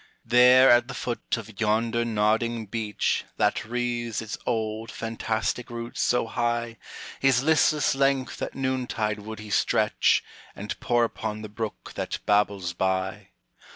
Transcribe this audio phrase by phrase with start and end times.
[0.25, 6.25] "There at the foot of yonder nodding beech, That wreathes its old, fantastic roots so
[6.25, 6.77] high,
[7.19, 10.23] His listless length at noontide would he stretch,
[10.55, 13.27] And pore upon the brook that babbles by.